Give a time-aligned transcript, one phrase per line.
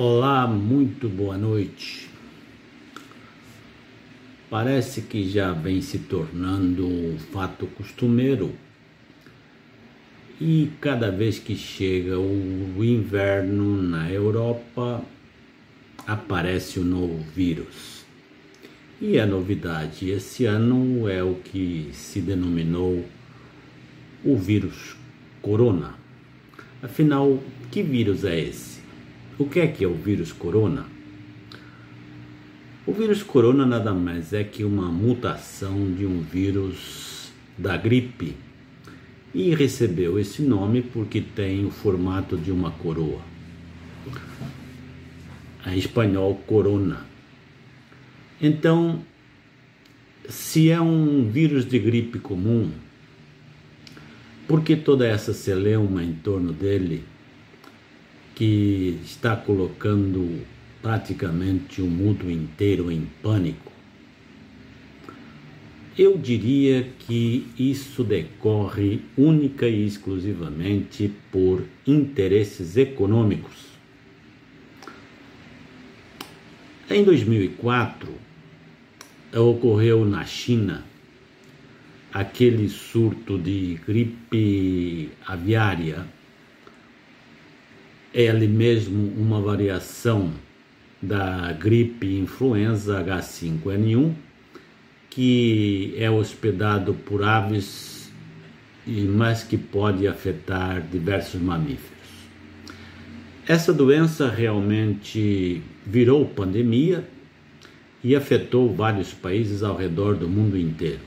[0.00, 2.08] Olá, muito boa noite.
[4.48, 8.52] Parece que já vem se tornando um fato costumeiro
[10.40, 15.02] e cada vez que chega o inverno na Europa
[16.06, 18.04] aparece um novo vírus.
[19.00, 23.04] E a novidade esse ano é o que se denominou
[24.24, 24.96] o vírus
[25.42, 25.96] corona.
[26.80, 27.42] Afinal,
[27.72, 28.77] que vírus é esse?
[29.38, 30.84] O que é que é o vírus corona?
[32.84, 38.34] O vírus corona nada mais é que uma mutação de um vírus da gripe
[39.32, 43.20] e recebeu esse nome porque tem o formato de uma coroa.
[45.64, 47.06] Em espanhol, corona.
[48.40, 49.04] Então,
[50.28, 52.72] se é um vírus de gripe comum,
[54.48, 57.04] por que toda essa celeuma em torno dele
[58.38, 60.46] que está colocando
[60.80, 63.72] praticamente o mundo inteiro em pânico?
[65.98, 73.66] Eu diria que isso decorre única e exclusivamente por interesses econômicos.
[76.88, 78.08] Em 2004,
[79.34, 80.84] ocorreu na China
[82.12, 86.06] aquele surto de gripe aviária
[88.12, 90.32] é ali mesmo uma variação
[91.00, 94.14] da gripe influenza H5N1
[95.10, 97.98] que é hospedado por aves
[98.86, 101.98] mas que pode afetar diversos mamíferos.
[103.46, 107.06] Essa doença realmente virou pandemia
[108.02, 111.00] e afetou vários países ao redor do mundo inteiro.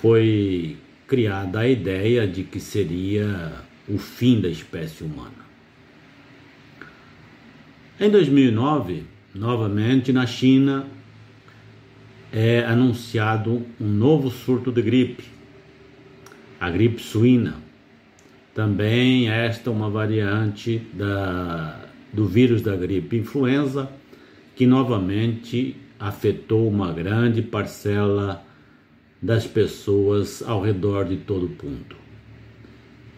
[0.00, 0.76] Foi
[1.06, 3.52] criada a ideia de que seria
[3.90, 5.50] o fim da espécie humana.
[7.98, 9.02] Em 2009,
[9.34, 10.86] novamente na China,
[12.32, 15.24] é anunciado um novo surto de gripe,
[16.60, 17.56] a gripe suína.
[18.54, 23.90] Também esta uma variante da, do vírus da gripe influenza,
[24.54, 28.44] que novamente afetou uma grande parcela
[29.20, 32.09] das pessoas ao redor de todo o mundo.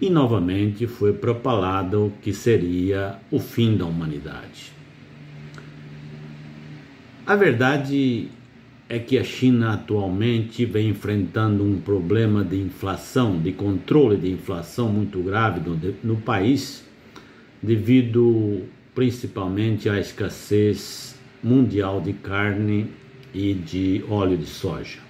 [0.00, 4.72] E novamente foi propalado que seria o fim da humanidade.
[7.26, 8.28] A verdade
[8.88, 14.88] é que a China atualmente vem enfrentando um problema de inflação, de controle de inflação
[14.88, 16.84] muito grave no, no país,
[17.62, 18.62] devido
[18.94, 22.86] principalmente à escassez mundial de carne
[23.34, 25.07] e de óleo de soja.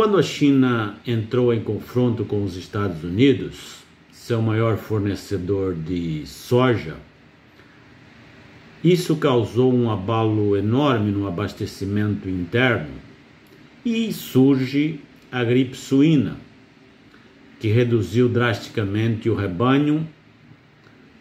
[0.00, 6.96] Quando a China entrou em confronto com os Estados Unidos, seu maior fornecedor de soja,
[8.82, 12.94] isso causou um abalo enorme no abastecimento interno
[13.84, 15.00] e surge
[15.30, 16.38] a gripe suína,
[17.60, 20.08] que reduziu drasticamente o rebanho,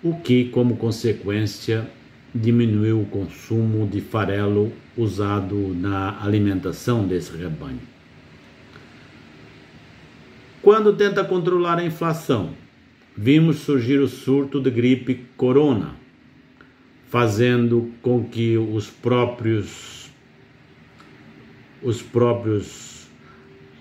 [0.02, 1.86] o que, como consequência,
[2.34, 7.99] diminuiu o consumo de farelo usado na alimentação desse rebanho.
[10.70, 12.52] Quando tenta controlar a inflação,
[13.18, 15.96] vimos surgir o surto de gripe corona
[17.08, 20.12] fazendo com que os próprios
[21.82, 23.08] os próprios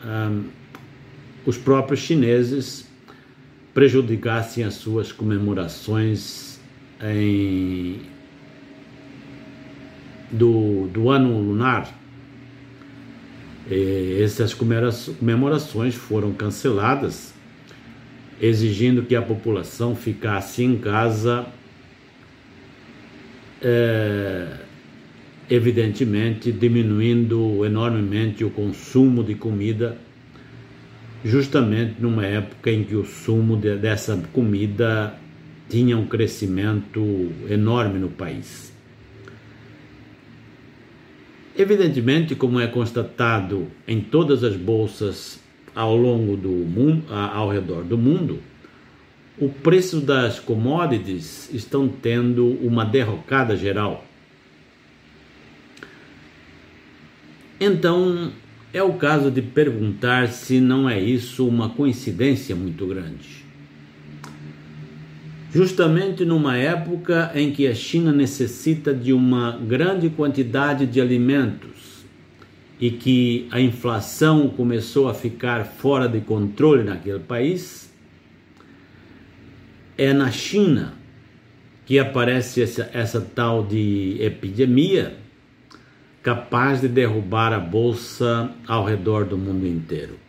[0.02, 0.44] um,
[1.44, 2.90] os próprios chineses
[3.74, 6.58] prejudicassem as suas comemorações
[7.02, 8.00] em,
[10.30, 11.97] do, do ano lunar.
[13.70, 17.34] Essas comemorações foram canceladas,
[18.40, 21.46] exigindo que a população ficasse em casa
[23.60, 24.46] é,
[25.50, 29.96] evidentemente diminuindo enormemente o consumo de comida,
[31.24, 35.14] justamente numa época em que o sumo de, dessa comida
[35.68, 38.72] tinha um crescimento enorme no país.
[41.58, 45.40] Evidentemente, como é constatado em todas as bolsas
[45.74, 48.40] ao longo do mundo, ao redor do mundo,
[49.36, 54.04] o preço das commodities estão tendo uma derrocada geral.
[57.58, 58.30] Então,
[58.72, 63.47] é o caso de perguntar se não é isso uma coincidência muito grande.
[65.58, 72.04] Justamente numa época em que a China necessita de uma grande quantidade de alimentos
[72.78, 77.92] e que a inflação começou a ficar fora de controle naquele país,
[79.96, 80.94] é na China
[81.84, 85.16] que aparece essa, essa tal de epidemia
[86.22, 90.20] capaz de derrubar a bolsa ao redor do mundo inteiro.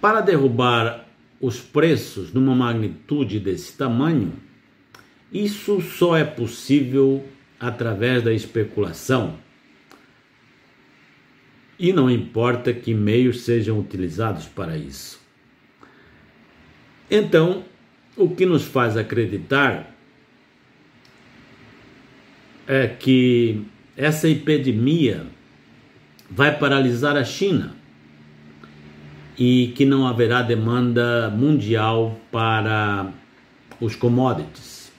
[0.00, 1.05] Para derrubar
[1.40, 4.32] os preços numa magnitude desse tamanho,
[5.32, 7.26] isso só é possível
[7.58, 9.38] através da especulação.
[11.78, 15.20] E não importa que meios sejam utilizados para isso.
[17.10, 17.64] Então,
[18.16, 19.94] o que nos faz acreditar
[22.66, 23.62] é que
[23.96, 25.26] essa epidemia
[26.30, 27.76] vai paralisar a China
[29.38, 33.12] e que não haverá demanda mundial para
[33.80, 34.90] os commodities,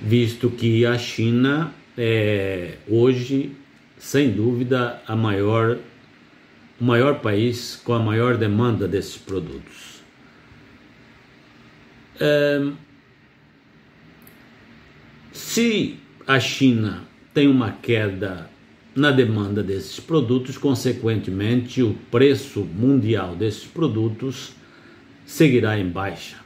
[0.00, 3.52] visto que a China é hoje,
[3.98, 5.78] sem dúvida, a maior,
[6.80, 10.02] o maior país com a maior demanda desses produtos.
[12.18, 12.72] É,
[15.32, 18.50] se a China tem uma queda
[18.94, 24.52] na demanda desses produtos, consequentemente, o preço mundial desses produtos
[25.24, 26.36] seguirá em baixa.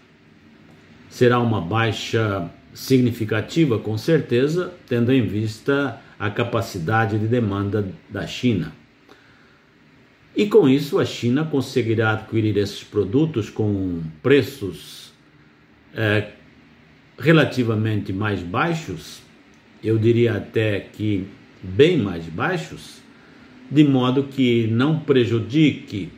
[1.08, 8.72] Será uma baixa significativa, com certeza, tendo em vista a capacidade de demanda da China.
[10.36, 15.12] E com isso, a China conseguirá adquirir esses produtos com preços
[15.94, 16.32] é,
[17.18, 19.22] relativamente mais baixos,
[19.82, 21.26] eu diria até que
[21.66, 23.02] bem mais baixos,
[23.70, 26.10] de modo que não prejudique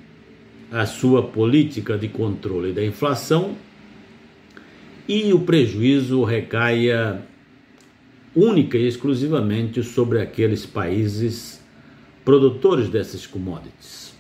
[0.71, 3.57] a sua política de controle da inflação
[5.09, 7.23] e o prejuízo recaia
[8.37, 11.65] única e exclusivamente sobre aqueles países
[12.25, 14.15] produtores dessas commodities,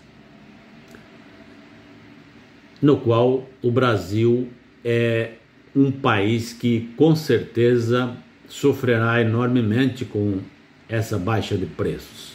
[2.80, 4.48] no qual o Brasil
[4.82, 5.32] é
[5.76, 8.16] um país que com certeza
[8.48, 10.38] sofrerá enormemente com
[10.88, 12.32] essa baixa de preços.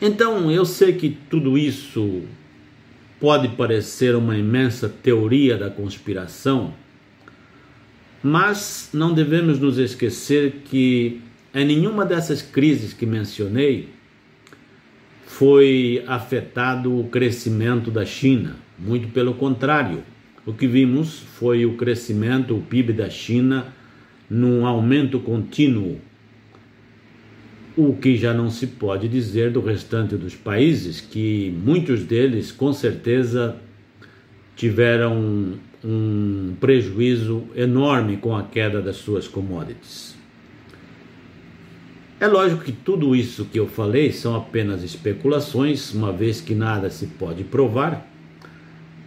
[0.00, 2.22] Então, eu sei que tudo isso
[3.18, 6.74] pode parecer uma imensa teoria da conspiração,
[8.22, 11.20] mas não devemos nos esquecer que
[11.54, 13.88] em nenhuma dessas crises que mencionei
[15.24, 20.02] foi afetado o crescimento da China, muito pelo contrário.
[20.44, 23.72] O que vimos foi o crescimento, o PIB da China,
[24.28, 26.00] num aumento contínuo
[27.76, 32.72] o que já não se pode dizer do restante dos países, que muitos deles com
[32.72, 33.56] certeza
[34.56, 40.16] tiveram um prejuízo enorme com a queda das suas commodities.
[42.18, 46.88] É lógico que tudo isso que eu falei são apenas especulações, uma vez que nada
[46.88, 48.10] se pode provar,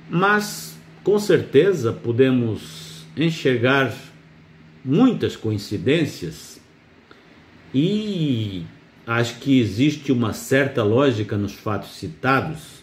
[0.07, 3.91] mas com certeza podemos enxergar
[4.83, 6.59] muitas coincidências
[7.73, 8.63] e
[9.05, 12.79] acho que existe uma certa lógica nos fatos citados,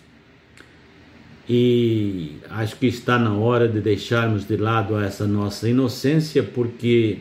[1.49, 7.19] e acho que está na hora de deixarmos de lado essa nossa inocência, porque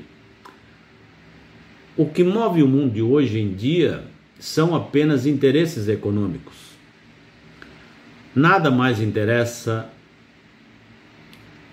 [1.96, 4.04] o que move o mundo de hoje em dia
[4.40, 6.56] são apenas interesses econômicos.
[8.36, 9.88] Nada mais interessa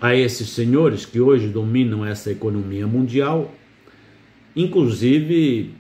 [0.03, 3.55] a esses senhores que hoje dominam essa economia mundial,
[4.57, 5.73] inclusive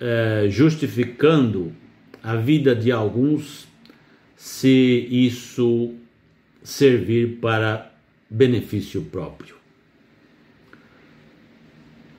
[0.00, 1.72] é, justificando
[2.22, 3.66] a vida de alguns
[4.36, 5.96] se isso
[6.62, 7.92] servir para
[8.30, 9.56] benefício próprio.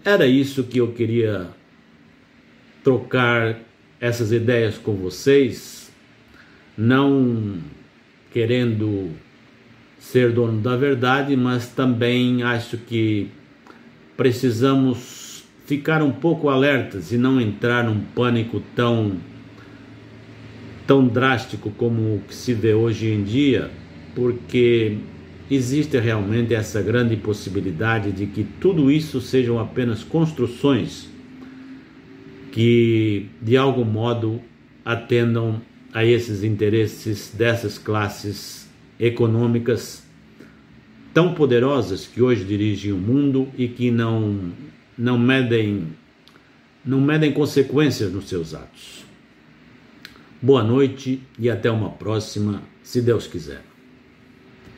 [0.03, 1.50] Era isso que eu queria
[2.84, 3.57] trocar
[4.01, 5.89] essas ideias com vocês,
[6.77, 7.57] não
[8.34, 9.24] querendo
[10.12, 13.27] ser dono da verdade, mas também acho que
[14.15, 19.13] precisamos ficar um pouco alertas e não entrar num pânico tão
[20.85, 23.71] tão drástico como o que se vê hoje em dia,
[24.13, 25.00] porque
[25.50, 31.09] existe realmente essa grande possibilidade de que tudo isso sejam apenas construções
[32.51, 34.39] que de algum modo
[34.85, 35.59] atendam
[35.91, 38.64] a esses interesses dessas classes
[39.00, 40.04] econômicas
[41.14, 44.52] tão poderosas que hoje dirigem o mundo e que não
[44.98, 45.88] não medem
[46.86, 49.04] não medem consequências nos seus atos.
[50.42, 53.75] Boa noite e até uma próxima, se Deus quiser.